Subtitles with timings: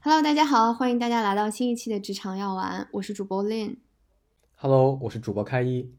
[0.00, 3.76] Hello，大家好，欢迎大家来到新一期的职场药丸，我是主播 Lin。
[4.54, 5.92] Hello，我是主播开一。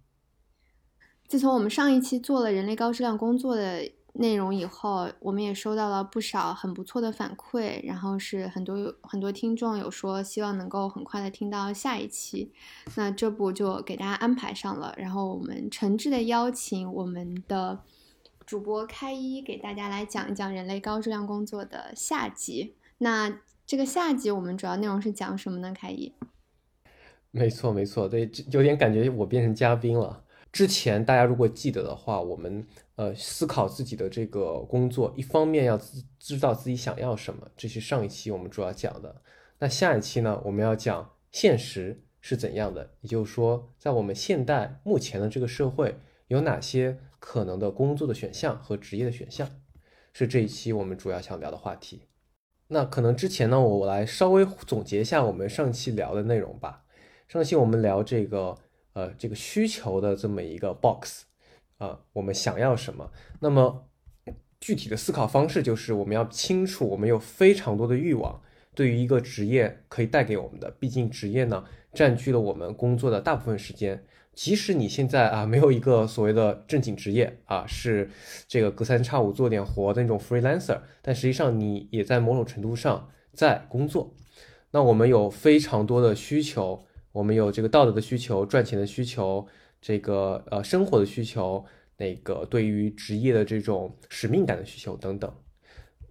[1.27, 12.51] 自从我们上一期做了人类高质量工作的内容以后，我们也收到了不少很不错的反馈，然后是很多很多听众有说希望能够很快的听到下一期，
[12.97, 17.79] 那这部就给大家安排上了，然后我们诚挚的邀请我们的
[18.45, 22.75] 主播开一给大家来讲一讲人类高质量工作的下集。
[22.97, 25.73] 那这个下集我们主要内容是讲什么呢？
[25.73, 26.11] 开一？
[27.31, 30.23] 没错，没错，对，有点感觉我变成嘉宾了。
[30.51, 39.21] 之前大家如果记得的话，我们呃思考自己的这个工作，一方面要知知道自己想要什么，这是上一期我们主要讲的。
[39.59, 49.47] 那下一期呢，我们要讲现实是怎样的，也就是说，在我们现代目前的这个社会，有哪些可能的工作的选项和职业的选项，
[50.13, 52.07] 是这一期我们主要想聊的话题。
[52.69, 56.85] 那可能之前呢，我来稍微总结一下我们上期聊的内容吧。
[57.27, 58.57] 上期我们聊这个。
[58.93, 61.23] 呃，这个需求的这么一个 box，
[61.77, 63.11] 啊，我们想要什么？
[63.39, 63.87] 那么
[64.59, 68.41] 具体的思考方式就是，我们要清楚，我们有非常多的欲望，
[68.75, 70.69] 对于一个职业可以带给我们的。
[70.79, 74.03] 毕竟职业呢，占据了我们工作的大部分时间。
[74.33, 78.09] 即使你现在啊，没有一个所谓的正经职业啊，是
[78.47, 84.13] 这个隔三差五做点活的那种 freelancer，但实际上你也在某种程度上在工作。
[84.71, 86.83] 那我们有非常多的需求。
[87.11, 89.47] 我们有这个道德的需求、赚钱的需求、
[89.81, 91.65] 这个呃生活的需求、
[91.97, 95.33] 那个对于职业的这种使命感的需求等等。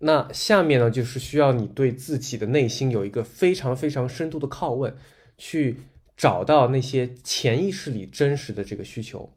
[0.01, 4.97] 那下面呢，就是需要你对自己的内心有一个非常非常深度的拷问，
[5.37, 5.77] 去
[6.17, 9.35] 找到那些潜意识里真实的这个需求。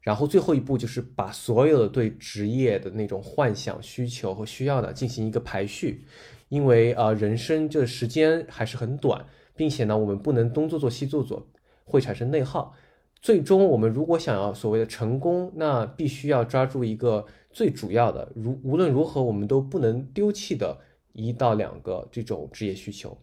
[0.00, 6.04] 然后最后一步就是把所有的对职业的那种幻想、需求和需要的进行一个排序，
[6.48, 9.26] 因为啊，人生这时间还是很短。
[9.60, 11.46] 并且呢，我们不能东做做西做做，
[11.84, 12.74] 会产生内耗。
[13.20, 20.78] 最终，我们如果想要所谓的成功，那必须要抓住一个最主要的，如无论如何我们都不能丢弃的
[21.12, 23.14] 一到两个这种职业需求。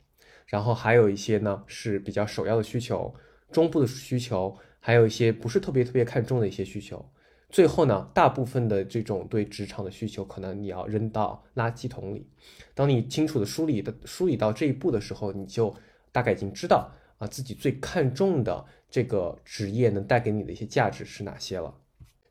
[0.46, 3.12] 然后还有一些呢是比较首要的需求，
[3.52, 7.04] 中部的需求，还有一些不是特别特别看重的一些需求。
[7.50, 12.28] 最后呢，大部分的这种对职场的需求，可能你要扔到垃圾桶里。
[12.76, 15.74] 当你清楚的梳理的梳理到这一步的时候，你就。
[16.12, 21.76] 大概已经知道啊，自己最看重的这个职业能带给你的一些价值是哪些了。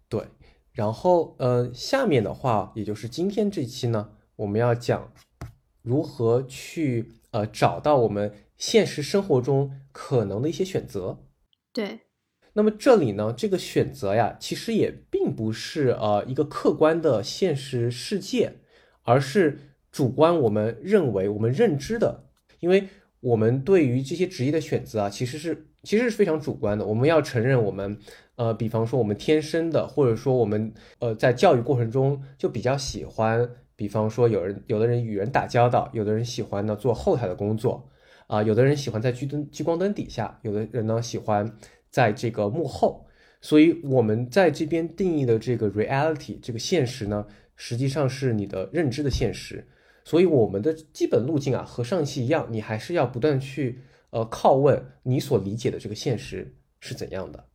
[0.09, 0.25] 对，
[0.72, 5.12] 然后呃，下面的话，也就是今天这期呢，我们要讲
[5.82, 11.25] 如何去呃找到我们现实生活中可能的一些选择。
[11.72, 12.00] 对，
[12.53, 18.54] 那么这里呢，这个选择呀，其实也并不是呃一个客观的现实世界，
[19.03, 22.28] 而是主观我们认为我们认知的，
[22.60, 22.88] 因为。
[23.21, 26.84] 我们对于这些职业的选择啊，其实是其实是非常主观的。
[26.84, 27.99] 我们要承认，我们
[28.37, 37.88] 呃，比方说我们天生的，或者说我们呃，在教育过程中就比较喜欢，比方说有人有的人与人打交道，有的人喜欢呢做后台的工作
[38.27, 41.56] 啊，有的人喜欢在聚灯聚光灯底下，有的人呢喜欢
[41.91, 43.06] 在这个幕后。
[43.43, 49.69] 所以，我们在这边定义的这个 reality 这个现实呢，实际上是你的认知的现实。
[50.06, 53.80] 所以我们的基本路径啊，和上一期一样，你还是要不断去
[54.10, 57.46] 呃拷问你所理解的这个现实是怎样的。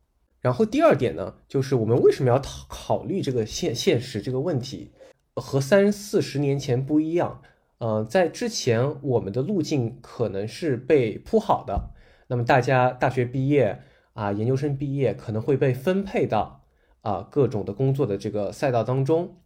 [0.42, 4.92] 然后第二点呢，就是我们为什么要考考虑这个现现实这个问题，
[5.36, 7.40] 和三四十年前不一样。
[7.78, 11.94] 呃，在之前我们的路径可能是被铺好的，
[12.28, 13.80] 那么大家大学毕业
[14.12, 16.66] 啊，研究生毕业可能会被分配到
[17.00, 19.38] 啊各种的工作的这个赛道当中，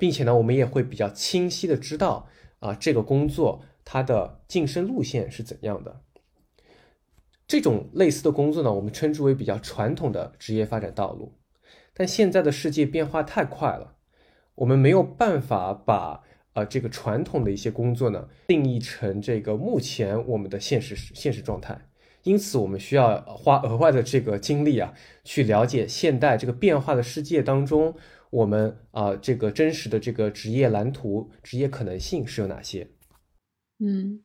[0.00, 2.26] 并且呢，我们也会比较清晰的知道。
[2.60, 6.02] 啊，这个工作它的晋升路线是怎样的？
[7.48, 11.34] 这种类似的工作呢，我们称之为比较传统的职业发展道路。
[11.92, 13.96] 但现在的世界变化太快了，
[14.54, 16.22] 我们没有办法把
[16.52, 21.86] 呃这个传统的一些工作呢定义成这个目前我们的现实现实状态。
[22.22, 24.92] 因此，我们需要花额外的这个精力啊，
[25.24, 27.96] 去了解现代这个变化的世界当中。
[28.30, 32.88] 我们啊，这个真实的这个职业蓝图、职业可能性是有哪些？
[33.80, 34.22] 嗯，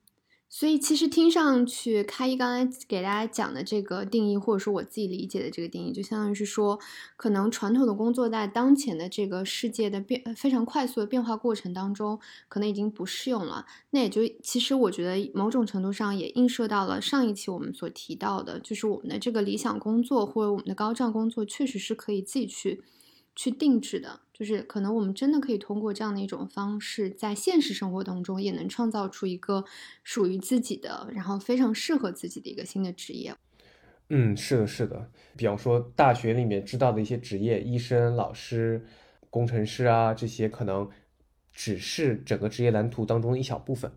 [0.48, 6.80] 所以其实听上去，开一刚才给大家讲的这个定义，或者说我自己理解的这个定义，就相当于是说，
[7.18, 13.66] 可能传统的工作在当前的这个世界的变非常快速的变化过程当中，可能已经不适用了。
[13.90, 22.84] 那也就其实我觉得某种程度上也映射到了上一期我们所提到的，就是我们的这个理想工作或者我们的高质量工作，确实是可以自己去。
[23.36, 29.66] 去定制的，就是可能我们真的可以通过这样的一种方式，在现实生活当中也能创造出一个
[30.04, 33.36] 属于自己的，然后非常适合自己的一个新的职业。
[34.10, 35.12] 嗯，是的，是的。
[35.36, 38.86] 比方说，大学里面知道的一些职业，医生、老师、
[39.30, 40.90] 工程师啊，这些可能
[41.52, 43.92] 只是整个职业蓝图当中的一小部分。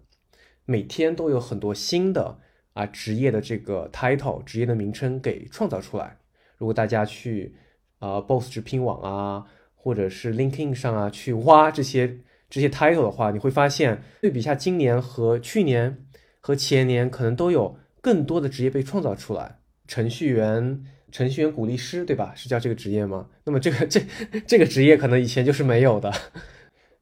[0.65, 2.41] 每天都有很多新的
[2.73, 6.19] 啊职业的这个 title、职业的名称给创造出来。
[6.57, 7.55] 如果大家去。
[7.99, 12.19] 啊，Boss 直聘网啊，或者是 LinkedIn 上啊，去挖这些
[12.49, 16.07] 这些 title 的话，你会发现，对比下今年和去年
[16.41, 19.59] 和前年，可能都有更多的职业被创造出来。
[19.87, 22.33] 程序员、程序员鼓励师，对吧？
[22.37, 23.29] 是叫这个职业吗？
[23.45, 24.01] 那么这个这
[24.47, 26.13] 这个职业可能以前就是没有的。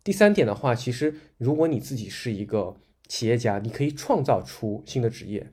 [0.02, 2.76] 第三点的话，其实如果你自己是一个
[3.06, 5.52] 企业家，你可以创造出新的职业。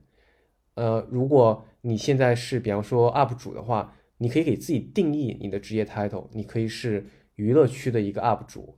[0.75, 3.93] 呃，如果你现在是比方说 UP 主的话。
[4.23, 7.05] 你可以给自己定义你的职业 title，你可以是
[7.35, 8.77] 娱乐区的一个 UP 主，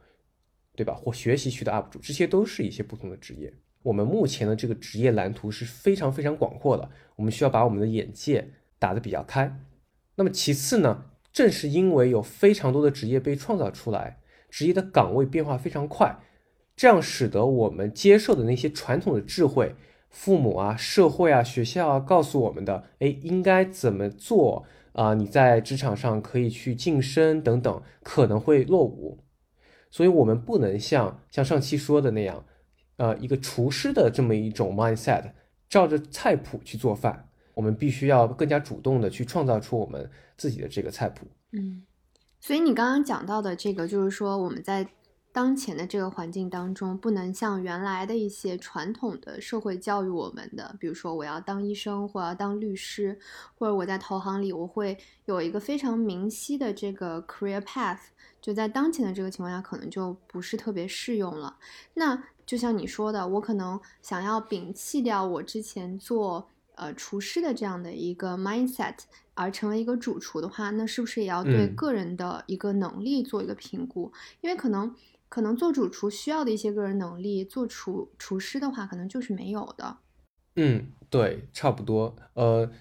[0.75, 0.95] 对吧？
[0.95, 3.53] 或学习区的 UP 主，这些都是一些不同的职业。
[3.83, 9.55] 我们目前的这个职业蓝图是非常非常广阔的，我们需要把我们的眼界打得比较开。
[10.15, 14.17] 那么其次呢，正是因为有非常多的职业被创造出来，
[14.49, 16.17] 职业的岗位变化非常快，
[16.75, 19.75] 这样使得我们接受的那些传统的智慧，
[20.09, 24.65] 父母啊、社会啊、学校啊告诉我们的，哎，应该怎么做？
[24.95, 29.19] 啊，你在职场上可以去晋升等等，可能会落伍，
[29.91, 32.43] 所以我们不能像像上期说的那样，
[32.97, 35.31] 呃，一个厨师的这么一种 mindset，
[35.69, 41.27] 照着菜谱去做饭，我们必须要更加主动的去创造出我们自己的这个菜谱。
[41.51, 41.83] 嗯，
[42.39, 44.87] 所以你刚刚讲到的这个，就是说我们在。
[45.35, 53.19] 当前的这个环境当中，不能像原来的一些传统的社会教育我们的，比如说我要当医生，或要当律师，
[53.57, 57.99] 或者我在投行里我会有一个非常明晰的这个 career path，
[58.41, 61.57] 就在当前的这个情况下，可能就不是特别适用了。
[61.95, 68.99] 那就像你说的，我可能想要摒弃掉我之前做呃厨师的这样的一个 mindset，
[69.33, 74.13] 而成为一个主厨的话，那是不是也要对个人的一个能力做一个评估？
[74.39, 74.95] 因为可能。
[75.35, 79.97] 可能做主厨需要的一些个人能力，做厨厨师的话，可能就是没有的。
[80.55, 82.15] 嗯，对，差不多。
[82.35, 82.71] 呃，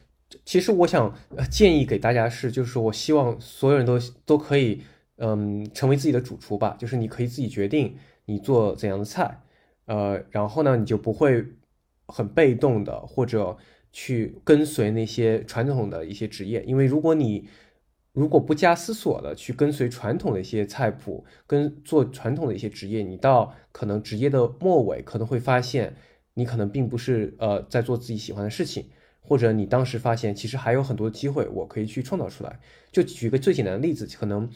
[0.45, 1.12] 其实我想
[1.51, 4.83] 建议给大家是，就是我希望所有人都都可以，
[5.17, 6.77] 嗯，成为自己的主厨吧。
[6.79, 7.97] 就是你可以自己决定
[8.27, 9.41] 你做怎样的菜，
[9.87, 11.45] 呃，然后呢，你就不会
[12.06, 13.56] 很被动的或者
[13.91, 17.49] 去跟随那些传统的一些职业，因为如果你
[18.14, 25.96] 如果不加思索的去跟随传统的一些菜谱，跟做传统的一些职业，你到可能职业的末尾，可能会发现
[26.34, 28.87] 你可能并不是呃在做自己喜欢的事情，
[29.20, 32.61] 或者你当时发现其实还有很多机会我可以去创造出来。
[32.93, 34.49] 就举个最简单的例子，可能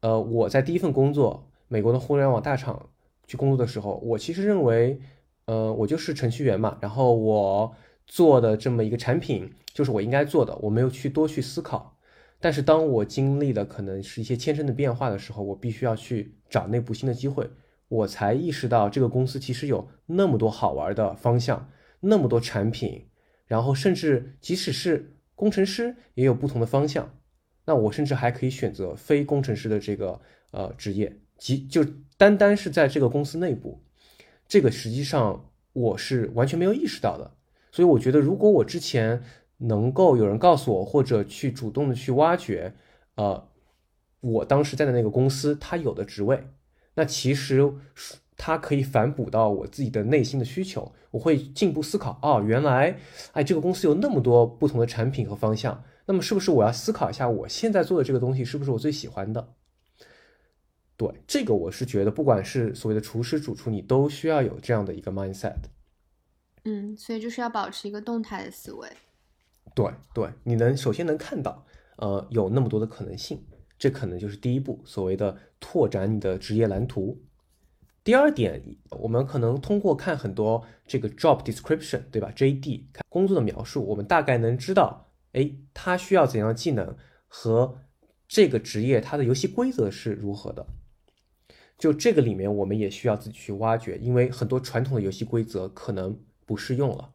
[0.00, 2.88] 呃我在第一份工作，美国的互联网大厂
[3.26, 4.98] 去工作的时候，我其实认为
[5.44, 7.76] 呃我就是程序员嘛，然后我
[8.06, 11.98] 做的这么一个产品就是我应该做的，我没有去多去思考。
[12.42, 17.48] 但是当我经历了可能是一些千生的变化的时候，我必须要去找内部新的机会，
[17.86, 21.70] 我才意识到这个公司其实有那么多好玩的方向，
[22.00, 23.06] 那么多产品，
[23.46, 27.08] 然后甚至即使是工程师也有不同的方向，
[27.64, 30.20] 那我甚至还可以选择非工程师的这个
[30.50, 31.86] 呃职业，即就
[32.18, 33.80] 单单是在这个公司内部，
[34.48, 37.30] 这个实际上我是完全没有意识到的，
[37.70, 39.22] 所以我觉得如果我之前。
[39.62, 42.74] 能够有人告诉我，或者去主动的去挖掘，
[43.16, 43.48] 呃，
[44.20, 46.48] 我当时在的那个公司它有的职位，
[46.94, 47.72] 那其实
[48.36, 52.98] 它可以反哺到我自己的内心的需求，我会进一步思考，哦，原来，
[53.32, 59.54] 哎，这个公司有那么多不同的产品和方向，那么是不是我要思考一下，我现在做的这个东西是不是我最喜欢的？
[60.96, 65.54] 对，这个我是觉得，不管是所谓的厨师、主厨，你都需要有这样的一个 mindset。
[66.64, 68.88] 嗯，所以就是要保持一个动态的思维。
[69.74, 71.64] 对对，你能首先能看到，
[71.96, 73.44] 呃，有那么多的可能性，
[73.78, 77.22] 这可能就是第一步，所谓的拓展你的职业蓝图。
[78.04, 86.96] 第二点，我们可能通过看很多这个 job description，对吧？JD 工作的描述，我们大概能知道，哎，他需要怎样的技能
[87.28, 87.78] 和
[88.26, 90.66] 这个职业它的游戏规则是如何的。
[91.78, 97.11] 就这个里面，我们也需要自己去挖掘，因为很多传统的游戏规则可能不适用了。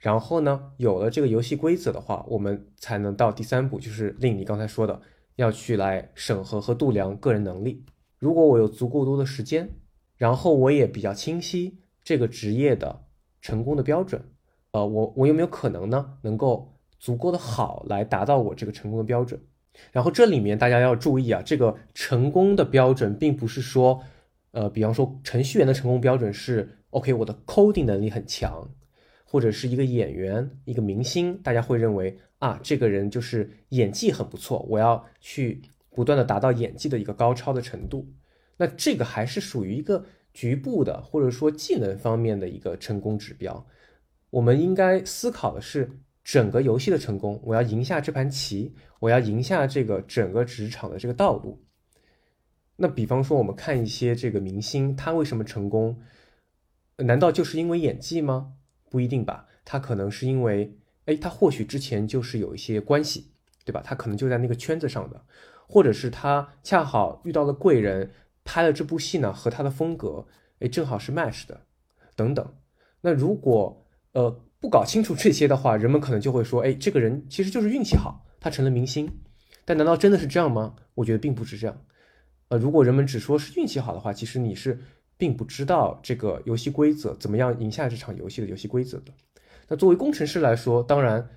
[0.00, 5.00] 然后呢，有了这个游戏规则的话，我们才能到第三步，就是令你刚才说的，
[5.36, 7.84] 要去来审核和度量个人能力。
[8.18, 9.68] 如果我有足够多的时间，
[10.16, 13.04] 然后我也比较清晰这个职业的
[13.42, 14.22] 成功的标准，
[14.72, 19.38] 呃，我我有没有可能呢，能够足够的好来达到我这个成功的标准？
[19.92, 24.02] 然后这里面大家要注意啊，这个成功的标准并不是说，
[24.52, 28.68] 呃，比方说程序员的成功标准是 OK，我的 coding 能力很强，
[29.30, 38.12] 或者是一个演员、一个明星，大家会认为啊，这个人就是演技很不错，我要去不断的达到演技的一个高超的程度。
[38.56, 43.64] 那这个还是属于一个局部的，或者说技能方面的一个成功指标。
[44.30, 46.00] 我们应该思考的是。
[46.22, 51.64] 整个游戏的成功，我要赢下这盘棋，我要赢下这个整个职场的这个道路。
[52.76, 55.98] 那比方说，我们看一些这个明星，他为什么成功？
[56.98, 58.52] 难道就是因为演技吗？
[58.90, 63.30] 不一定吧，他可能是因为，哎，他或许之前就是有一些关系，
[63.64, 63.80] 对吧？
[63.82, 65.24] 他可能就在那个圈子上的，
[65.66, 68.10] 或者是他恰好遇到了贵人，
[68.44, 70.26] 拍了这部戏呢，和他的风格，
[70.58, 71.62] 哎，正好是 match 的，
[72.14, 72.54] 等等。
[73.00, 74.44] 那如果，呃。
[74.62, 79.10] 不搞清楚这些的话，人们可能就会说：“哎，这个人其实就是运气好，他成了明星。”
[79.64, 80.76] 但难道真的是这样吗？
[80.96, 81.82] 我觉得并不是这样。
[82.48, 84.78] 呃，如果人们只说是运气好的话，其实你是
[85.20, 89.12] 并不知道这个游戏规则怎么样赢下这场游戏的游戏规则的。
[89.68, 91.28] 那作为工程师来说，当然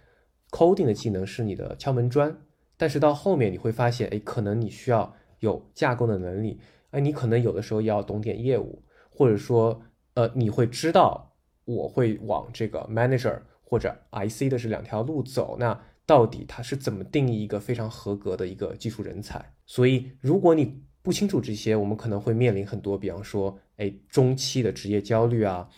[0.49, 2.35] ，coding 的技能是你的敲门砖，
[2.77, 6.59] 但是到后面你会发现，哎，可能你需要有架构的能力，
[6.91, 9.83] 哎，你可能有的时候要懂点业务，或者说，
[10.15, 11.29] 呃，你会知道。
[11.65, 15.55] 我会往这个 manager 或者 IC 的这两条路走。
[15.57, 19.53] 那到底他是怎么定义一个非常合格的一个技术人才？
[19.65, 25.69] 所以，如果你不清楚这些，我们可能会面临很多，比方说，哎，中期的职业焦虑啊，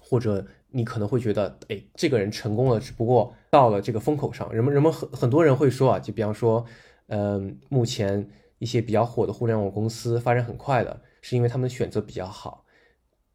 [0.00, 4.50] 或者你可能会觉得，哎，这个人成功了，只不过到了这个风口上。
[4.54, 6.64] 人们人们很很多人会说啊，就比方说，
[7.08, 8.26] 嗯，目前
[8.58, 12.64] 一些比较火的互联网公司发展很快的，是因为他们选择比较好。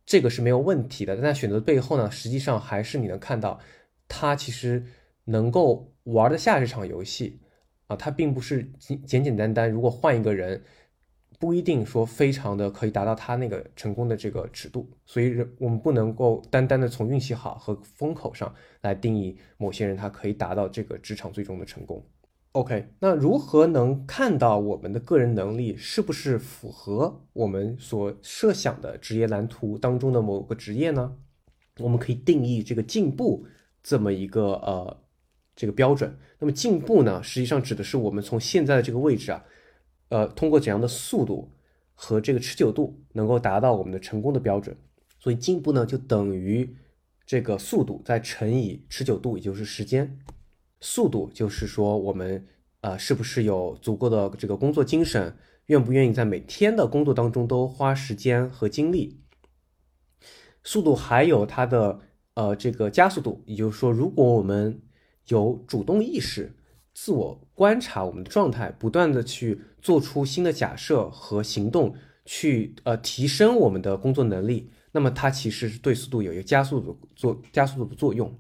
[0.06, 3.60] 这个是没有问题的，但在选择背后呢，实际上还是你能看到，
[4.08, 4.84] 他其实
[5.26, 7.40] 能够玩得下这场游戏
[7.88, 10.64] 啊，他并不是简简简单单，如果换一个人，
[11.40, 22.06] 不一定说非常的可以达到他那个成功的这个尺度，所以我们不能够单单的从运气好和风口上来定义某些人他可以达到这个职场最终的成功。
[22.52, 31.16] OK，那如何能看到我们的个人能力是不是符合我们所设想的职业蓝图当中的某个职业呢？
[31.78, 33.46] 我们可以定义这个进步
[33.82, 34.98] 这么一个呃
[35.56, 36.14] 这个标准。
[36.40, 39.46] 那么进步呢，实际上指的是我们从现在的这个位置啊，
[40.10, 41.52] 呃，通过怎样的速度
[41.94, 44.76] 和这个持久度能够达到我们的成功的标准。
[45.20, 46.76] 所以进步呢，就等于
[47.26, 50.20] 这个速度再乘以持久度，也就是时间。
[50.82, 52.48] 速度就是说，我们
[52.82, 55.36] 呃是不是有足够的这个工作精神，
[55.66, 59.22] 愿不愿意在每天的工作当中都花时间和精力？
[60.64, 62.00] 速度还有它的
[62.36, 64.82] 呃这个加速度，也就是说，如果我们
[65.28, 66.56] 有主动意识、
[66.94, 71.96] 自我观察我们的状态，不断的去做出新的假设和行动，
[72.26, 78.40] 去呃提升我们的工作能力，那么它其实是对速度有一个加速度做加速度的作用。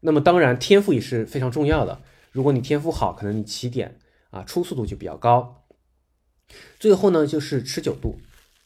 [0.00, 2.02] 那么当然，天赋也是非常重要的。
[2.32, 3.98] 如果你天赋好，可能你起点
[4.30, 5.64] 啊初速度就比较高。
[6.78, 8.16] 最后呢，就是持久度。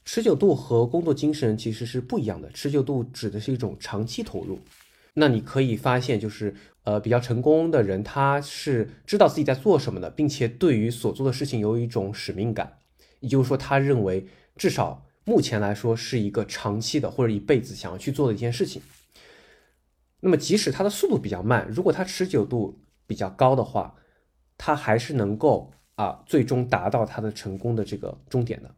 [0.04, 2.50] 持久度和工作精神其实是不一样的。
[2.52, 4.58] 持久度指的是一种长期投入。
[5.14, 6.54] 那你可以发现，就是
[6.88, 12.78] 呃比较成功的人，他是知道自己在做什么的，并且对于所做的事情有一种使命感。
[13.20, 14.26] 也就是说，他认为
[14.56, 18.80] 至少目前来说是一个长期的或者一辈子想要去做的一件事情。
[20.20, 23.94] 那么，即使他的速度比较慢，如果他持久度比较高的话，
[24.56, 28.74] 他还是能够啊，最终达到他的成功的这个终点的。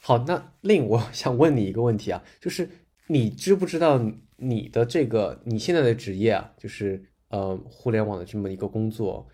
[0.00, 2.70] 好，那令我想问你一个问题啊，就是
[3.08, 4.00] 你知不知道
[4.36, 9.26] 你的这个你现在的职业啊，就是呃互联网的这么一个工作，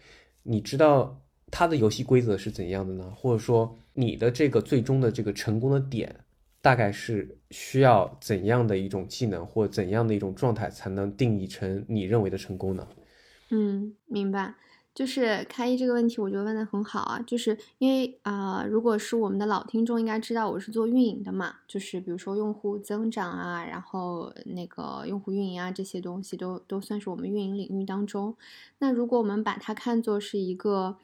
[0.43, 3.12] 你知道它的游戏规则是怎样的呢？
[3.15, 6.15] 或者说你的这个最终的这个成功的点？
[6.62, 12.88] 大概是需要怎样的一种技能或怎样的一种状态才能定义成你认为的成功呢？
[13.50, 14.53] 嗯，明白。
[14.97, 17.21] 就是开一这个问题，我觉得问的很好啊。
[17.26, 21.57] 就是因为啊，如果是我们的老听众，应该知道我是做运营的嘛。
[21.69, 28.35] 就是比如说用户增长啊，然后那个用户运营啊，这些东西都都算是我们运营领域当中。
[28.79, 30.97] 那如果我们把它看作是一个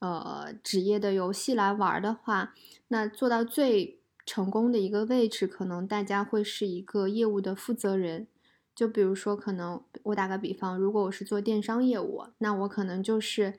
[0.00, 2.54] 呃职业的游戏来玩的话，
[2.88, 8.26] 那做到最成功的一个位置，可能大家会是一个业务的负责人，
[8.78, 13.54] 就比如说，可能我打个比方，如果我是做电商业务，那我可能就是，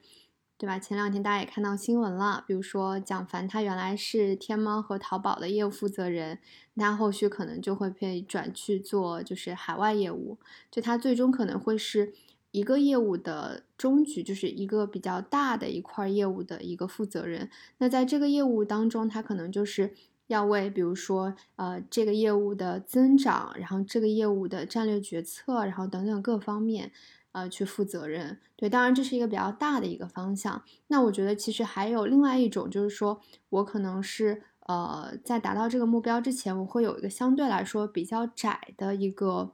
[0.57, 0.79] 对吧？
[0.79, 6.39] 前两天大家也看到新闻了，比如说蒋凡他原来是天猫和淘宝的业务负责人，
[6.77, 10.37] 他后续可能就会被转去做就是海外业务，
[10.71, 12.13] 就他最终可能会是。
[12.51, 17.47] 一个业务的中局就是一个比较大的一块业务的一个负责人。
[17.77, 19.93] 那在这个业务当中，他可能就是
[20.29, 26.91] 要为，比如说，呃，这个业务的增长，然后这个业务的战略决策，然后等等各方面，
[27.31, 28.39] 呃，去负责任。
[28.55, 30.63] 对，当然这是一个比较大的一个方向。
[30.87, 33.19] 那我觉得其实还有另外一种，就是说
[33.49, 39.51] 我可能是，呃，在达到这个目标之前，我会有一个相对来说比较窄的一个。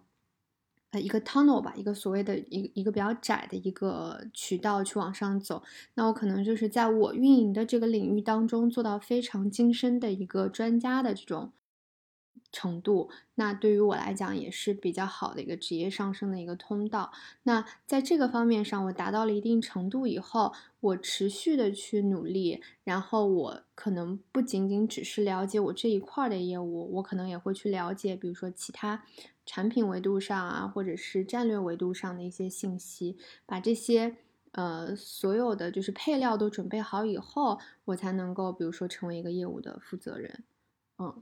[1.00, 5.62] 一个 tunnel 吧，一个所谓的一一个比较窄的一个渠道去往上走，
[5.96, 11.52] 那我可能就是在我运营的这个领域当中做到非常精深的一个专家的这种
[12.56, 17.12] 程度，那对于我来讲也是比较好的一个职业上升的一个通道。
[17.44, 29.04] 那在这个方面上，我达到了一定程度以后，我持续的去努力，然后我可能不仅仅只是了解我这一块的业务，我可能也会去了解，比如说其他。
[29.48, 34.16] 产品维度上啊，或者是战略维度上的一些信息，把这些
[34.54, 40.44] 呃所有的就是配料都准备好以后，我才能够比如说成为一个业务的负责人。
[40.98, 41.22] 嗯，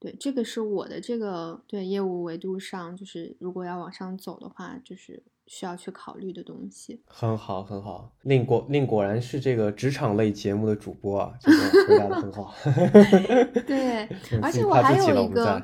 [0.00, 7.00] 对，这个是我的这个对业务维度上，就是如果要往上走的话，就是需要去考虑的东西。
[7.06, 12.54] 很好，很好，令果令果然是这个职场类节目的主播啊，这个回答的很好。
[13.66, 14.08] 对，
[14.40, 15.60] 而且我还有一个。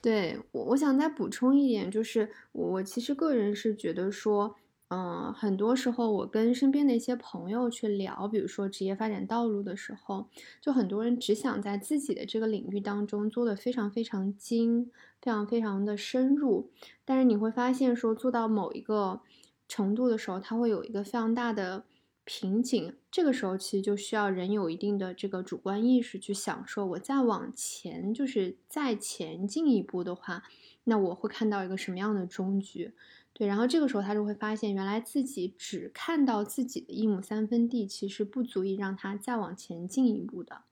[0.00, 4.56] 对我，我想再补充一点，就是我其实个人是觉得说，
[4.94, 10.28] 嗯，很多时候我跟身边的一些朋友去聊，比如说职业发展道路的时候，
[10.60, 16.70] 就很多人只想在自己的这个领域当中做的非常非常精，非常非常的深入，
[17.04, 19.20] 但是你会发现说做到某一个
[19.66, 21.84] 程度的时候，他会有一个非常大的。
[22.26, 26.86] 瓶颈，这个时候其实就需要人有一定的这个主观意识去想，说。
[26.86, 30.42] 我再往前，就是再前进一步的话，
[30.84, 32.94] 那我会看到一个什么样的终局？
[33.34, 40.62] 对，然后这个时候他就会发现，原来自己只看到自己的一亩三分地，其实不足以让他再往前进一步的。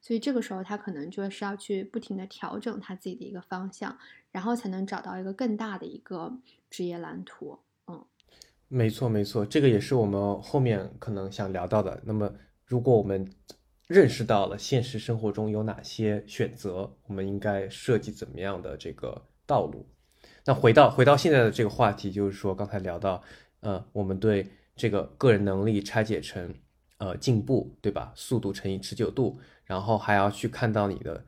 [0.00, 3.98] 所以这个时候他可能就是要去不停的调整他自己的一个方向，
[4.30, 6.32] 然后才能找到一个更大的一个
[6.70, 7.58] 职业蓝图。
[7.88, 8.04] 嗯
[8.68, 12.00] 没错，没错，这个也是我们后面可能想聊到的。
[12.04, 12.32] 那么，
[12.64, 13.28] 如果我们
[13.86, 19.84] 认识到了现实生活中有哪些选择，我们应该设计怎么样的这个道路？
[20.44, 23.22] 那回到回到现在的这个话题，就是说刚才聊到，
[23.60, 26.54] 呃，我们对这个个人能力拆解成，
[26.98, 28.12] 呃，进步，对吧？
[28.14, 31.24] 速度乘以持久度，然后还要去看到你的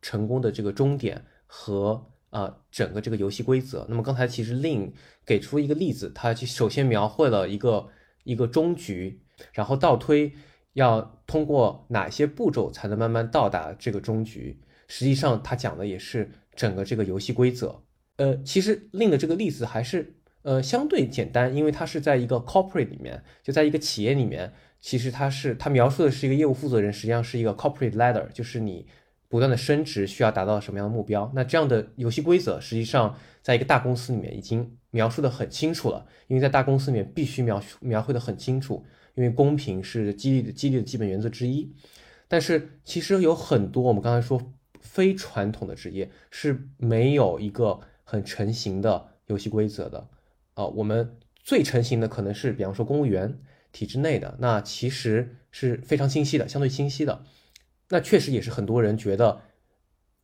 [0.00, 2.10] 成功的这个终点和。
[2.34, 3.86] 啊，整个这个游戏规则。
[3.88, 4.92] 那么刚才其实令
[5.24, 7.88] 给出一个例子，他首先描绘了一个
[8.24, 10.32] 一个终局，然后倒推
[10.72, 14.60] 要通过哪些步骤才能慢慢到达这个终局。
[14.88, 17.83] 实际上他讲的也是整个这个游戏规则。
[18.16, 28.86] 呃，其实令的这个例子还是呃相对简单，因为它是在一个 corporate 里面，就在一个企业里面，其实它是它描述的是一个业务负责人，实际上是一个 corporate ladder，就是你。
[29.26, 31.28] 不断的升职需要达到什么样的目标？
[31.34, 38.84] 那这样的游戏规则实际上在一个大公司里面已经描述的很清楚了，因为在大公司里面必须描描绘的很清楚，
[39.16, 41.68] 因为公平是激励的激励的基本原则之一。
[42.28, 44.40] 但是其实有很多我们刚才说
[44.78, 47.80] 非传统的职业是没有一个
[48.14, 50.08] 很成型的游戏规则的。
[50.54, 53.40] 啊，我们最成型的可能是比方说公务员
[53.72, 57.24] 体制内的，那其实是非常清晰的，相对清晰的。
[57.88, 59.40] 那确实也是很多人觉得，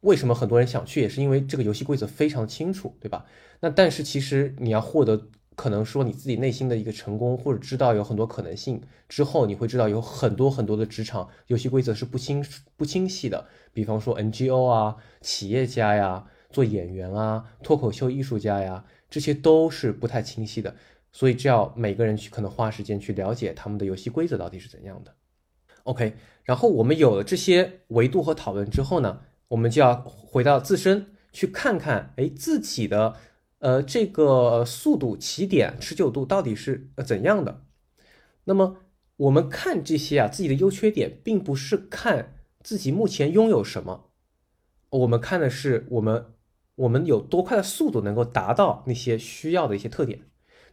[0.01, 3.27] 为什么很多人想去，也是因为这个游戏规则非常清楚，对吧？
[3.61, 12.45] 那但是其实你要获得可能说你自己内心的一个成功，或者知道有很多可能性之后，你会知道有很多很多的职场游戏规则是不清
[12.77, 13.49] 不清晰的。
[13.73, 20.75] 比方说 NGO 啊、企业家呀、做演员啊、脱口秀艺术家呀，这些都是不太清晰的。
[21.13, 25.15] 所以，这要每个人去可能花时间去了解他们的游戏规则到底是怎样的。
[25.85, 26.17] OK。
[26.45, 33.15] 然后我们有了这些维度和讨论之后呢，我们就要回到自身去看看，哎，自己的
[33.59, 37.63] 呃这个速度、起点、持久度到底是呃怎样的？
[38.45, 38.79] 那么
[39.17, 42.35] 我们看这些啊，自己的优缺点，并不是看
[42.65, 44.11] 自己目前拥有什么，
[44.91, 46.33] 我们看的是我们
[46.81, 50.21] 我们有多快的速度能够达到那些需要的一些特点。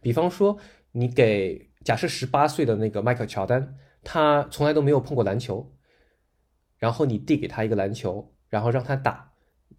[0.00, 0.58] 比方说，
[0.92, 3.76] 你给假设十八岁的那个迈克乔丹。
[4.04, 5.74] 他从来都没有碰过篮球，
[6.78, 9.32] 然后你递给他一个篮球，然后让他打，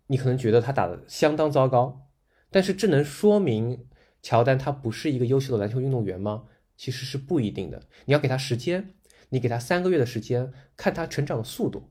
[0.08, 2.10] 你可能觉得他打的相当糟糕，
[2.52, 3.88] 但是这能说明
[4.22, 6.44] 乔丹他不是一个优秀的篮球运动员吗？
[6.76, 7.88] 其实是不一定的。
[8.06, 8.94] 你要给他时间，
[9.30, 11.90] 你给他三个月的时间，看他成长的速度，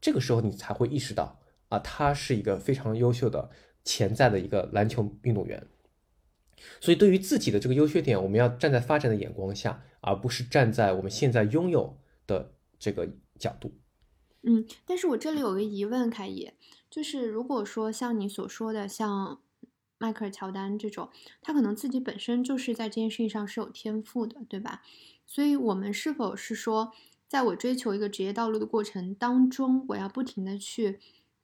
[0.00, 1.38] 这个时候你才会意识到
[1.68, 3.50] 啊，他是一个非常优秀的
[3.84, 5.66] 潜在的一个篮球运动员。
[6.80, 13.72] 所以，对于自己的这个优缺点，我们要站在发展的眼光下，而不是站在我们现在拥有的这个角度。
[14.42, 16.54] 嗯，但是我这里有个疑问，凯爷，
[16.90, 19.40] 就是如果说像你所说的，像
[19.98, 21.08] 迈克尔乔丹这种，
[21.40, 24.82] 他可能自己本身就是在这件事情上是有天赋的，对吧？
[25.26, 26.92] 所以，我们是否是说，
[27.28, 30.98] 在我追求一个职业道路的过程当中，我要不停的去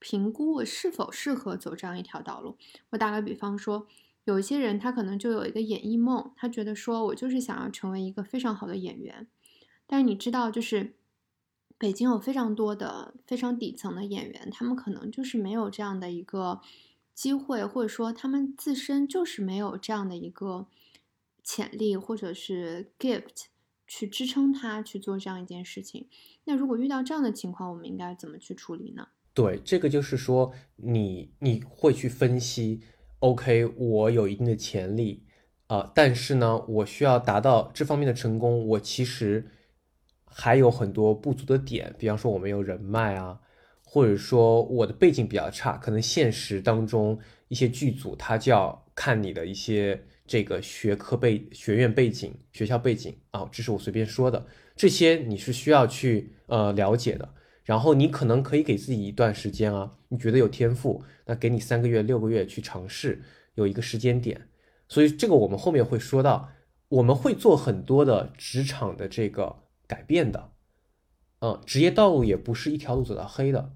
[0.04, 2.58] 评估我是否适合走这样一条道路？
[2.90, 3.86] 我打个比方说。
[4.24, 9.26] 有一些人，他可能就有一个演艺梦，他觉得说我就是想要成为一个非常好的演员。
[9.86, 10.94] 但是你知道，就是
[11.76, 16.62] 北京有非常多的非常底层的演员，他们可能就是没有这样的一个
[17.12, 20.68] 机会，或者说他们自身就是没有这样的一个
[21.42, 23.48] 潜力或者是 gift
[23.86, 26.08] 去支撑他去做这样一件事情。
[26.44, 29.08] 那如果遇到这样的情况，我们应该怎么去处理呢？
[29.34, 32.80] 对，这个就是说，你你会去分析。
[33.18, 35.24] OK，我有一定的潜力，
[35.66, 39.44] 啊，但是呢，我需要达到这方面的成功，我其实
[40.26, 43.40] 还有很多不足的点，比方说我没有人脉啊，
[43.82, 47.18] 或者说我的背景比较差，可能现实当中
[47.48, 57.28] 一些剧组他就要看你的一些这个学科背、学院背景、学校背景啊，这是我随便说的，这些你是需要去呃了解的。
[57.64, 63.22] 然后你可能可以给自己一段时间啊，你觉得有天赋，那给你三个月、六个月去尝试，
[63.54, 64.48] 有一个时间点。
[64.86, 66.50] 所以这个我们后面会说到，
[66.88, 70.52] 我们会做很多的职场的这个改变的，
[71.40, 73.72] 嗯，职业道路也不是一条路走到黑的。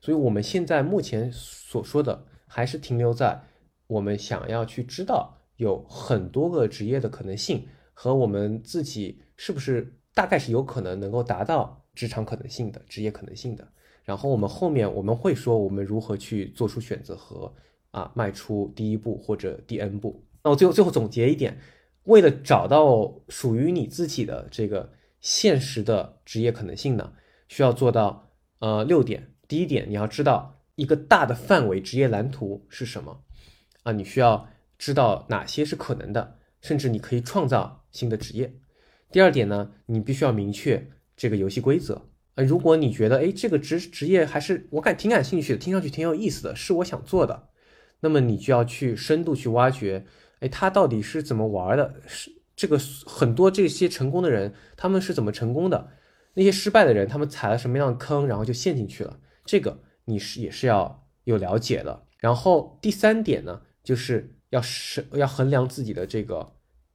[0.00, 3.42] 所以我们现在目前所说的还是停留在
[3.88, 11.84] 我们想要去知道有很多个职业的可能性和我们自己是不是大概是有可能能够达到。
[11.98, 13.66] 职场可能性的职业可能性的，
[14.04, 17.52] 然后我们后面我们会说我们如何去做出选择和
[17.90, 20.24] 啊迈出第一步或者第 N 步。
[20.44, 21.58] 那我最后最后总结一点，
[22.04, 27.12] 为了找到属于你自己的这个现实的职业可能性呢，
[27.48, 28.30] 需要做到
[28.60, 29.34] 呃六点。
[29.48, 33.24] 第一点，你要知道一个大的范围职业蓝图是什么
[33.82, 38.54] 啊，你需要知道哪些是可能的，甚至你可以创造新的职业。
[39.10, 40.88] 第二点呢，你必须要明确。
[41.18, 42.00] 这个游戏规则，
[42.36, 47.48] 呃，如果你觉得，哎，这个职职业还是我感挺感兴趣的，听上去挺有意思的，是我想做的，
[48.00, 50.06] 那么你就要去深度去挖掘，
[50.38, 52.00] 哎，他到底是怎么玩的？
[52.06, 55.88] 是这个很多这些成功的人，他们是怎么成功的？
[56.34, 59.18] 那些失败的人，他们踩了什么样的坑，然后就陷进去了？
[59.44, 62.04] 这个你是也是要有了解的。
[62.18, 66.52] 然后第三点呢，就是要是要衡量自己的这个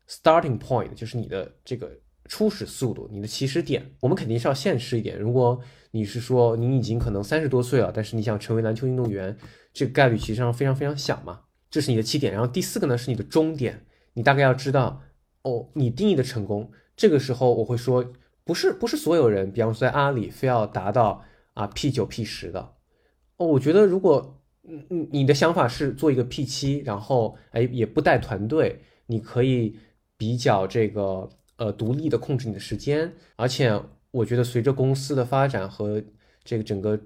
[0.08, 2.00] starting point，就是你的这个。
[2.26, 5.20] 初始速度，你的起始点，我们肯定是要现实一点。
[5.20, 5.60] 如果
[5.92, 9.38] 你是说你已经可能三十多岁了，但是你想成为篮球运动员，
[9.74, 11.42] 这个概率其实上非常非常小嘛。
[11.70, 12.32] 这是你的起点。
[12.32, 15.02] 然后第四个呢是你的终点，你大概要知道
[15.44, 16.72] 哦，你定义的成功。
[16.96, 22.76] 这个时候我会说，不是不是所有人，比方说在阿里非要达到啊 P 九 P 十的
[23.38, 23.48] 哦。
[23.48, 29.78] 我觉得如果嗯嗯你的想法是做一个 P 七，然后哎也不带团队，你可以
[30.18, 31.30] 比较这个。
[31.64, 36.04] 呃，独立的控制你的时间，而且我觉得随着公司的发展和
[36.44, 37.00] 这个整个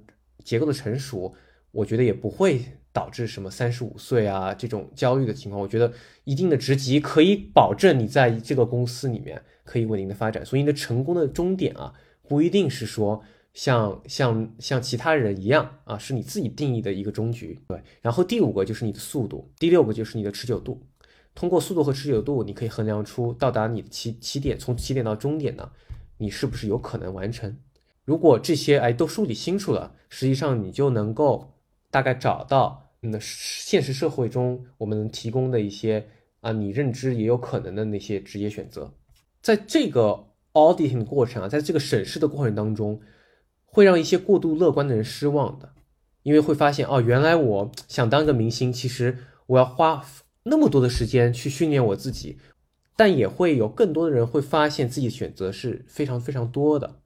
[0.43, 1.31] 结构的成熟，
[1.69, 5.61] 我觉得也不会导致什么三十五岁啊这种焦虑的情况。
[5.61, 5.93] 我觉得
[6.23, 10.43] 一定的职级可以保证你在这个公司里面可以稳定的发展。
[10.43, 11.93] 所以你的成功的终点啊，
[12.27, 17.59] 不一定是说像像像其他人一样啊，是你自己定义的一个终局。
[17.67, 20.81] 对，然后第五个就是你的速度，第六个就是你的持久度。
[21.37, 25.69] 通过速度和持久度，你可以衡量出到达你的起起点，从起点到终点呢，
[26.17, 27.55] 你是不是有可能完成？
[28.05, 31.53] 如果这些哎都梳理清楚了，实际上你就能够
[31.91, 36.07] 大概找到你的现实社会中我们能提供的一些
[36.41, 38.91] 啊你认知也有可能的那些职业选择。
[39.39, 42.99] 在这个 auditing 的过程啊，在这个审视的过程当中，
[43.63, 45.71] 会让一些过度乐观的人失望的，
[46.23, 50.03] 因为会发现哦，原来我想当一个明星，其实我要花。
[50.49, 52.37] 那么多的时间去训练我自己，
[52.95, 57.01] 但也会有更多的人会发现自己的选择是非常非常多的，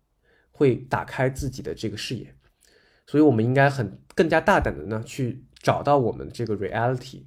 [0.51, 2.35] 会打开自己的这个视野，
[3.07, 7.23] 所以我们应该很更加大胆的呢去找到我们这个 reality。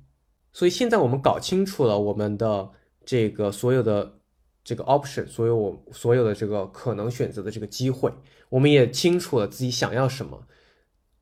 [0.52, 2.70] 所以现在我们搞清楚了我们的
[3.04, 4.20] 这个所有的
[4.62, 8.12] 这个 option，所有我所有的这个可能选择的这个机会，
[8.50, 10.46] 我们也清楚了自己想要什么，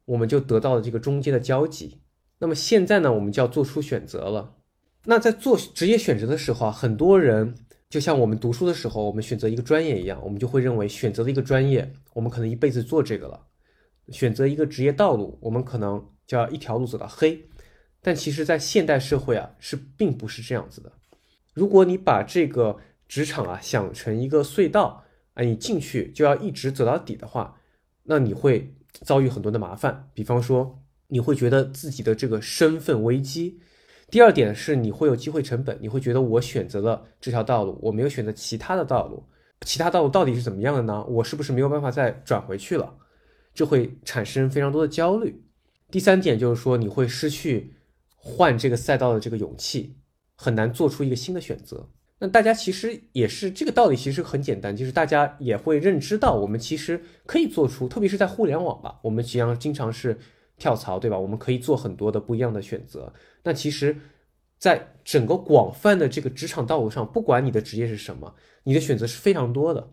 [0.04, 2.02] 我们就得到了这个中间的交集。
[2.38, 4.56] 那么现在呢，我们就要做出选择了。
[5.04, 7.54] 那在做职业选择的时候啊，很多人
[7.90, 13.38] 就像我们读书的时候，我们选择一个专业一样，我们就会认为选择了一个专业，我们可能一辈子做这个了；
[14.12, 17.48] 选择一个职业道路，我们可能就要一条路走到黑。
[18.00, 20.92] 但其实，在现代社会啊，是并不是这样子的。
[21.52, 27.58] 如果你把这个职场啊想成一个隧道啊，你进去就要一直走到底的话，
[28.04, 30.08] 那你会遭遇很多的麻烦。
[30.14, 33.60] 比方说，你会觉得自己的这个身份危机。
[34.12, 39.24] 第二点是，你会有机会成本，你会觉得我选择了这条道路，我没有选择其他的道路，
[39.62, 41.02] 其他道路到底是怎么样的呢？
[41.04, 42.94] 我是不是没有办法再转回去了？
[43.54, 45.42] 这会产生非常多的焦虑。
[45.90, 47.72] 第三点就是说，你会失去
[48.14, 49.96] 换这个赛道的这个勇气，
[50.36, 51.88] 很难做出一个新的选择。
[52.18, 60.18] 那大家其实也是这个道理，其实很简单，就是大家也会认知到，我们其实可以做出，特别是在互联网吧，我们实际上经常是
[60.58, 61.18] 跳槽，对吧？
[61.18, 63.10] 我们可以做很多的不一样的选择。
[63.44, 63.96] 那其实，
[64.58, 69.90] 在整个广泛的这个职场道路上，不管你的职业是什么，你的选择是非常多的。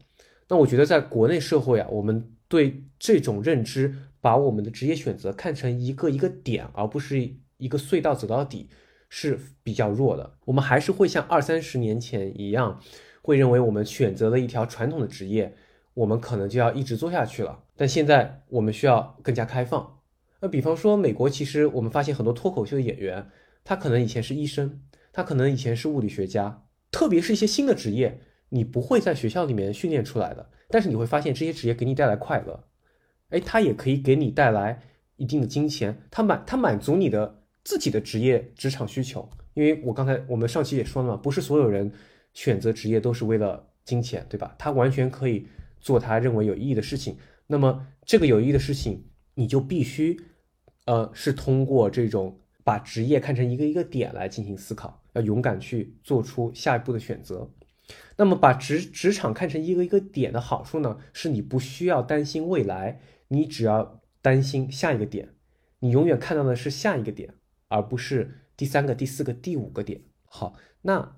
[0.47, 7.19] 那我觉得在国内社会啊，我们对这种认知，把我们的职业选择看成一个一个点，而不是
[7.57, 8.69] 一个隧道走到底。
[9.11, 12.79] 是比较弱的，我们还是会像二三十年前一样，
[13.23, 15.55] 会认为我们选择了一条传统的职业，
[15.95, 17.63] 我们可能就要一直做下去了。
[17.75, 19.98] 但现在我们需要更加开放。
[20.41, 23.29] 那比方说美国，其实我们发现很多脱口秀的演员，
[23.63, 30.49] 他可能以前是医生，他可能以前是物理学家，特别是一些新的职业，你不会在学校里面训练出来的。
[30.69, 32.65] 但是你会发现这些职业给你带来快乐，
[33.29, 34.81] 哎，它也可以给你带来
[35.17, 37.37] 一定的金钱，它满它满足你的。
[37.61, 41.91] 自己的职业职场需求，因为我刚才我们上期也说了嘛，不是所有人
[42.33, 44.55] 选择职业都是为了金钱，对吧？
[44.57, 45.45] 他完全可以
[45.79, 47.17] 做他认为有意义的事情。
[47.45, 50.19] 那么这个有意义的事情，你就必须，
[50.85, 57.49] 呃，是通过这种把职业看成一个一个点来进行思考，要勇敢去做出下一步的选择。
[58.17, 65.29] 那么把职职场看成一个一个点的好处呢，是你不需要担心未来，你只要担心下一个点，
[65.79, 67.33] 你永远看到的是下一个点。
[67.71, 70.01] 而不是第三个、第四个、第五个点。
[70.25, 71.17] 好，那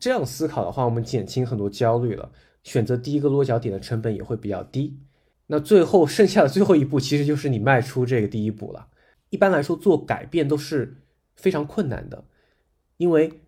[0.00, 2.32] 这样思考的话，我们减轻很多焦虑了。
[2.64, 4.98] 选择第一个落脚点的成本也会比较低。
[5.46, 8.88] 那最后剩下的最后一步，其实就是你迈出这个第一步了。
[9.32, 11.02] 一般来说，做改变都是
[11.34, 12.24] 非常困难的，
[12.98, 13.40] 因为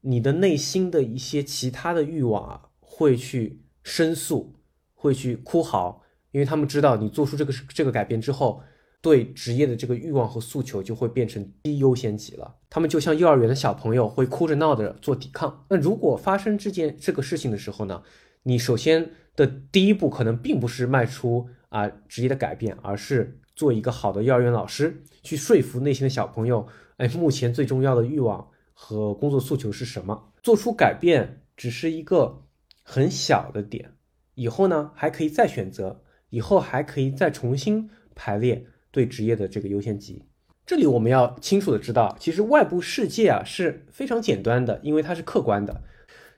[0.00, 4.56] 你的内心的一些其他的欲望啊，会去申诉，
[4.94, 8.60] 会去哭嚎，因为他们知道你做出这个这个改变之后。
[9.00, 12.56] 对职业的这个欲望和诉求就会变成低优先级了。
[12.68, 15.64] 他们就像幼儿园的小朋友，会哭着闹着做抵抗。
[15.70, 18.02] 那如果发生这件这个事情的时候呢？
[18.42, 26.68] 你首先的第一步可能并不是迈出啊职业的改变，而是做一个好的幼儿园老师，去说服内心的小朋友，
[26.98, 30.30] 哎，目前最重要的欲望和工作诉求是什么？
[30.44, 32.44] 做出改变只是一个
[32.84, 33.94] 很小的点，
[34.34, 38.66] 以后呢还可以再选择，以后还可以再重新排列。
[38.90, 40.24] 对职业的这个优先级，
[40.64, 45.82] 这里我们要清楚的知道，其实外部世界啊是非常简单的，因为它是客观的，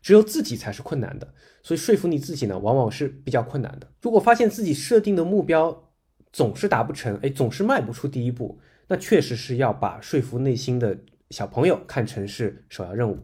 [0.03, 1.33] 只有自己才是困难的。
[1.63, 3.87] 所以说服你自己呢，往往是比较困难的。
[4.03, 5.90] 如果发现自己设定的目标
[6.33, 10.99] 总是达不成，哎，总是迈不出第一步，那确实是要把说服内心的
[11.31, 13.19] 小朋友看成是首要任务。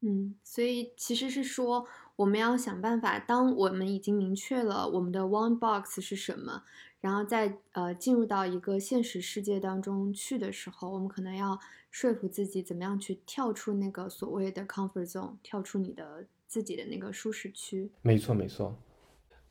[0.00, 6.62] 嗯，所以其实是说，我们要想办法，当我们已经明确了我们的 one box 是什么。
[7.00, 11.58] 然后再呃进入到一个现实世界当中去的时候，我们可能要
[11.90, 17.90] 说服自己怎么样去跳出那个所谓的 comfort zone，跳出你的自己的那个舒适区。
[18.00, 18.74] 没错没错，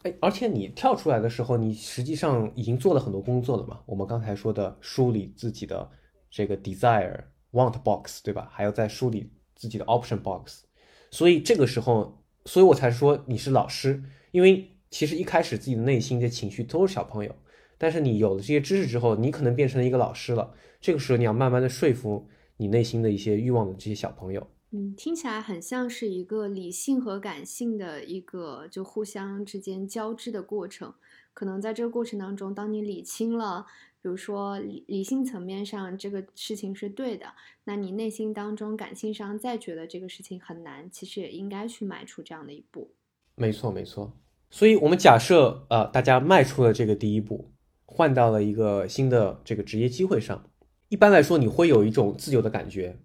[0.04, 3.80] 哎，而且你跳出来的时候，你实际上已经做了很多工作了嘛。
[3.86, 5.90] 我们刚才说的梳理自己的
[6.30, 7.22] 这个 desire
[7.54, 8.50] want box，对吧？
[8.52, 10.64] 还要再梳理自己的 option box。
[11.10, 17.34] 所以这个时候，所以我才说你是老师，因为其实一开始自己的内心的情绪都是小朋友。
[17.78, 20.54] 但是你有了这些知识之后，你可能变成了一个老师了。
[20.82, 24.46] 这个时候你要慢慢的说服你内心的一些欲望的这些小朋友。
[24.76, 30.92] 嗯，听起来很像是一个理性和感性的一个就互相之间交织的过程。
[31.32, 33.68] 可能在这个过程当中，当你理清了，
[34.02, 37.28] 比如说理理性层面上这个事情是对的，
[37.66, 42.92] 那你内心当中感性上再觉得这个事情很难，其实也应该去迈出这样的一步。
[43.36, 44.12] 没错，没错。
[44.50, 47.50] 所以我们假设呃，大家迈出了这个第一步。
[47.86, 50.50] 换到了一个新的这个职业机会上，
[50.90, 52.98] 一般来说你会有一种自由的感觉，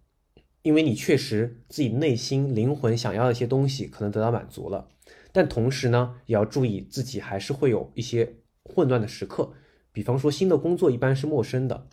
[0.62, 4.88] 因为你确实自己内心灵魂想要的一些东西可能得到满足了，
[5.32, 9.52] 但同时呢，也要注意自己还是会有一些混乱的时刻。
[9.92, 11.88] 比方说新的工作一般是陌生的，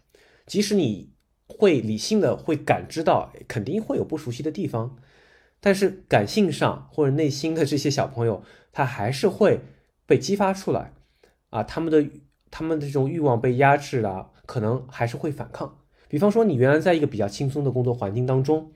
[0.45, 1.13] 即使你
[1.47, 4.97] 会理性的会感知到肯定会有不熟悉的地方，
[5.59, 9.61] 但是感性上或者内心的这些小朋友，他还是会
[10.05, 10.93] 被激发出来
[11.49, 12.09] 啊，他们的
[12.51, 15.84] 他们的这种欲望被压制了，可能还是会反抗。
[16.07, 18.71] 比方说，你原来在一个比较轻松的工作环境当中，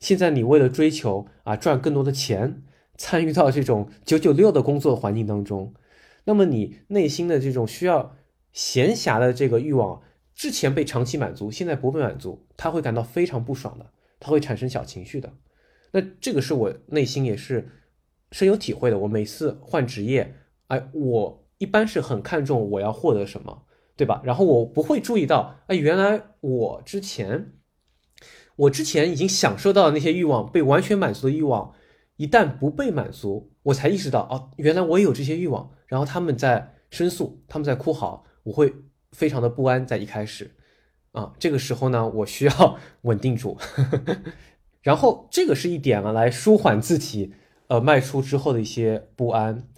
[0.00, 2.62] 现在你为了追求啊赚更多的钱，
[2.96, 5.74] 参与到这种九九六的工作环境当中，
[6.24, 8.16] 那么你内心的这种需要
[8.52, 10.02] 闲暇的这个欲望，
[10.34, 15.32] 之前被长期满足，现在不被满足，他会感到非常不爽的，他会产生小情绪的。
[15.92, 17.68] 那这个是我内心也是
[18.30, 18.98] 深有体会的。
[18.98, 20.34] 我每次换职业，
[20.68, 23.64] 哎，我一般是很看重我要获得什么。
[23.96, 24.20] 对吧？
[24.24, 27.52] 然后我不会注意到，哎，原来我之前，
[28.56, 31.72] 我之前已经享受到的那些欲望被完全满足的欲望，
[32.16, 35.70] 一旦不被满足，我才意识到，哦，原来我也有这些欲望。
[35.86, 38.74] 然后他们在申诉，他们在哭嚎，我会
[39.10, 39.86] 非常的不安。
[39.86, 40.50] 在一开始，
[41.12, 43.58] 啊，这个时候呢，我需要稳定住。
[44.80, 47.34] 然后这个是一点啊，来舒缓自己，
[47.68, 49.68] 呃，迈出之后的一些不安。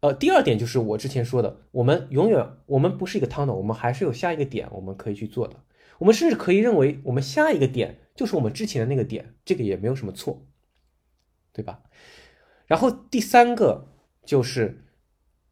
[0.00, 5.56] 呃，第二点就是我之前说的，我们永远我们不是一个 tunnel，我们还是有下一个点我们可以去做的。
[5.98, 10.46] 我们甚至可以认为，我们下一个点就是我们之前的那个点，这个也没有什么错，
[11.52, 11.82] 对吧？
[12.66, 13.88] 然后第三个
[14.24, 14.86] 就是，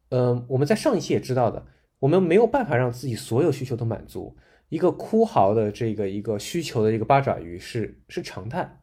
[0.09, 1.67] 嗯，我们在上一期也知道的，
[1.99, 4.35] 我们没有办法让自己所有需求都满足。
[4.69, 8.81] 一个哭嚎的这个一个需求的一个八爪鱼是是常态，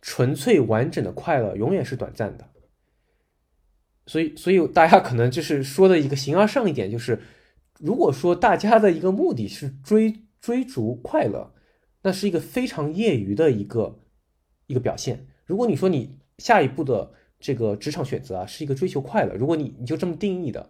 [0.00, 2.51] 纯粹完整的快乐永远是短暂的。
[4.12, 7.18] 所以，所以大家可能就是说的一个形而上一点，就是
[7.78, 11.54] 如果说大家的一个目的是追追逐快乐，
[12.02, 14.02] 那是一个非常业余的一个
[14.66, 15.28] 一个表现。
[15.46, 20.68] 如果你说你下一步的这个职场选择啊是一个追求快乐，如果你你就这么定义的，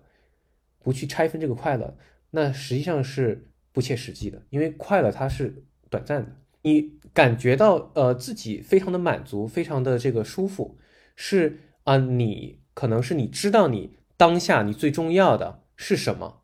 [0.79, 1.97] 不去拆分这个快乐，
[2.31, 6.31] 那实际上是不切实际的，因为快乐它是短暂的。
[6.63, 10.79] 你感觉到呃自己非常的满足，非常的这个舒服，
[11.17, 12.62] 是啊你。
[12.75, 16.43] 可能是你知道你当下你最重要的是什么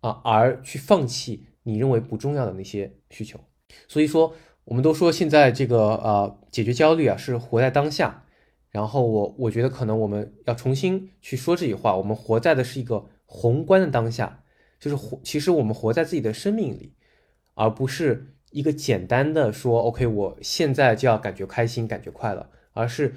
[0.00, 3.40] 啊，而去放弃你认为不重要的那些需求。
[3.88, 8.24] 所以说，我们都说现在这个呃解决焦虑啊是活在当下。
[8.70, 14.42] 然后我我觉得可能我们要重新去说这句话，我们活在的是一个宏观的当下，
[14.78, 16.92] 就是活其实我们活在自己的生命里，
[17.54, 23.14] 而不是一个简单的说 OK 我现在就要感觉开心感觉快乐，而是。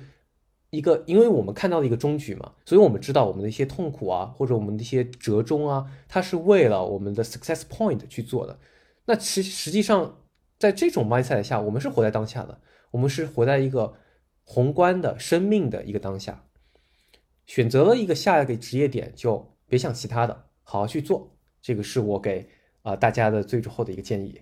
[0.71, 8.59] 一个，因为我们看到了一个终局嘛，所以我们知道我们的一些痛苦啊，或者我们的一些折中啊，它是为了我们的 success point 去做的。
[9.05, 10.19] 那实实际上，
[10.59, 13.95] 在这种 mindset 下，我们是活在当下的，我们是活在一个
[14.43, 16.45] 宏观的生命的一个当下。
[17.47, 21.35] 选择了一个下一个职业点，就别想其他的，好好去做。
[21.61, 22.47] 这个是我给
[22.83, 24.39] 啊大家的最后的一个建议。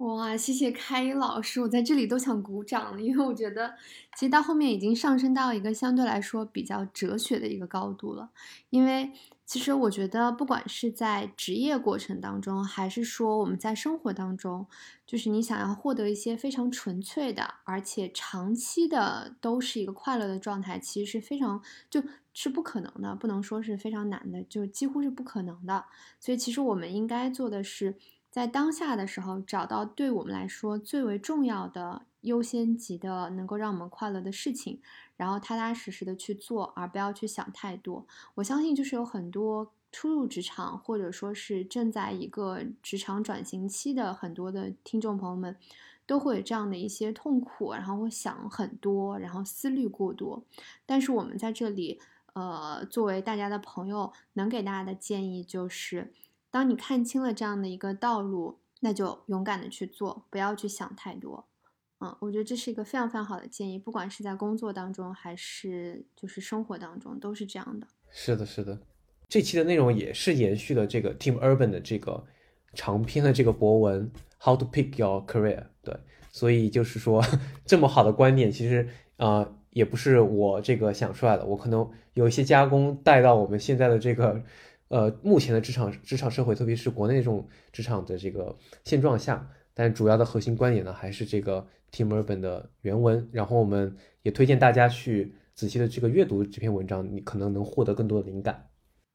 [0.00, 3.74] 哇，谢谢开一老师，我在这里都想鼓掌了，因为我觉得
[4.16, 8.30] 其实到后面已经上升到一个相对来说比较哲学的一个高度了。
[8.70, 9.12] 因为
[9.44, 14.66] 其实我觉得，不管是在职业过程当中，还是说我们在生活当中，
[15.06, 21.60] 就是你想要获得一些非常纯粹的，而且长期的都是一个快乐的状态，其实是非常
[21.90, 25.84] 就是不可能的，不能说是非常难的，就几乎是不可能的。
[26.18, 27.96] 所以其实我们应该做的是。
[28.30, 34.80] 在当下的时候，找到对我们来说最为重要的、优先级的，能够让我们快乐的事情，
[35.16, 38.06] 然后踏踏实实的去做，而不要去想太多。
[38.36, 45.56] 我相信，就是有很多初入职场，或者说是正在一个职场转型期的很多的听众朋友们，
[46.06, 50.44] 都会有这样的一些痛苦，然后会想很多，然后思虑过多。
[50.86, 52.00] 但是我们在这里，
[52.34, 56.12] 呃，作为大家的朋友，能给大家的建议就是。
[56.50, 61.46] 当你看清了这样的一个道路，那就勇敢的去做，不要去想太多。
[62.00, 67.86] 嗯，我觉得这是一个非常非常好的建议，不管是在工作当中，还是就是生活当中，都是这样的。
[68.10, 68.78] 是的，是的。
[69.28, 72.24] 这期的内容也是延续了这个 Tim Urban 的这个
[72.72, 74.10] 长篇的这个博文
[74.44, 75.58] 《How to Pick Your Career》。
[75.82, 75.94] 对，
[76.32, 77.22] 所以就是说
[77.64, 84.42] 这么好的观点，其实啊，也不是我这个想出来的，我可能有一些加工带到我们现在的这个。
[84.90, 93.30] 呃，目前的职场职场社会，特别是国内这种职场的这个现状下，但主要的核心观点呢，还是这个 Tim Urban 的原文。
[93.32, 98.66] 然后我们也推荐大家去仔细的这个阅读这篇文章，你可能能获得更多的灵感。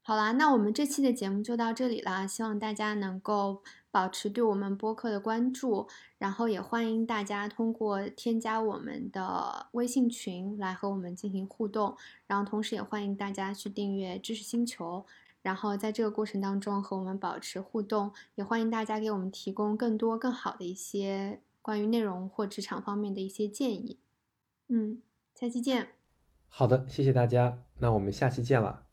[0.02, 11.94] 好啦，那我们这期的节目就到这里啦，希望大家能够保持对我们播客的关注，然后也欢迎大家通过添加我们的微信群来和我们进行互动，
[12.26, 15.04] 然后同时也欢迎大家去订阅知识星球。
[15.46, 24.00] 然后在这个过程当中和我们保持互动，也欢迎大家给我们提供更多更好的一些关于内容或职场方面的一些建议。
[24.66, 25.00] 嗯，
[25.36, 25.90] 下期见。
[26.48, 28.85] 好的，谢谢大家，那我们下期见了。